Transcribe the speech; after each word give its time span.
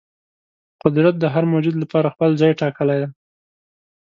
قدرت 0.83 1.15
د 1.19 1.23
هر 1.33 1.43
موجود 1.51 1.75
لپاره 1.79 2.11
خپل 2.13 2.29
ځای 2.41 2.51
ټاکلی 2.61 2.97
دی. 3.01 3.07